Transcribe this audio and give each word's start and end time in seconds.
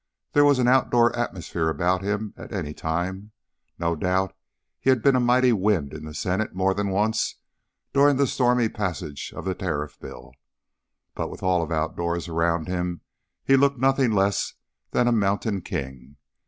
There 0.33 0.43
was 0.45 0.57
an 0.57 0.67
out 0.67 0.85
of 0.85 0.89
door 0.89 1.15
atmosphere 1.15 1.69
about 1.69 2.01
him 2.01 2.33
at 2.35 2.51
any 2.51 2.73
time; 2.73 3.33
no 3.77 3.95
doubt 3.95 4.33
he 4.79 4.89
had 4.89 5.03
been 5.03 5.15
a 5.15 5.19
mighty 5.19 5.53
wind 5.53 5.93
in 5.93 6.05
the 6.05 6.15
Senate 6.15 6.55
more 6.55 6.73
than 6.73 6.89
once 6.89 7.35
during 7.93 8.17
the 8.17 8.25
stormy 8.25 8.67
passage 8.67 9.31
of 9.31 9.45
the 9.45 9.53
Tariff 9.53 9.99
Bill; 9.99 10.31
but 11.13 11.29
with 11.29 11.43
all 11.43 11.71
out 11.71 11.95
doors 11.95 12.27
around 12.27 12.67
him 12.67 13.01
he 13.43 13.55
looked 13.55 13.77
nothing 13.77 14.11
less 14.11 14.55
than 14.89 15.07
a 15.07 15.11
mountain 15.11 15.61
king. 15.61 16.15